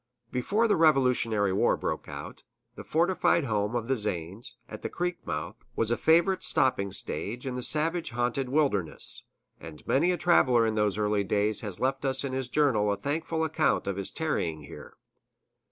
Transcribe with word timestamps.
Before 0.31 0.67
the 0.67 0.75
Revolutionary 0.77 1.53
War 1.53 1.77
broke 1.77 2.07
out, 2.09 2.41
the 2.73 2.83
fortified 2.83 3.43
home 3.43 3.75
of 3.75 3.87
the 3.87 3.95
Zanes, 3.95 4.55
at 4.67 4.81
the 4.81 4.89
creek 4.89 5.23
mouth, 5.27 5.57
was 5.75 5.91
a 5.91 5.95
favorite 5.95 6.41
stopping 6.41 6.91
stage 6.91 7.45
in 7.45 7.53
the 7.53 7.61
savage 7.61 8.09
haunted 8.09 8.49
wilderness; 8.49 9.21
and 9.59 9.85
many 9.85 10.11
a 10.11 10.17
traveler 10.17 10.65
in 10.65 10.73
those 10.73 10.97
early 10.97 11.23
days 11.23 11.61
has 11.61 11.79
left 11.79 12.03
us 12.03 12.23
in 12.23 12.33
his 12.33 12.47
journal 12.47 12.91
a 12.91 12.97
thankful 12.97 13.43
account 13.43 13.85
of 13.85 13.97
his 13.97 14.09
tarrying 14.09 14.61
here. 14.63 14.95